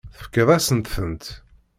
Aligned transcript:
Tefkiḍ-asent-tent. 0.17 1.25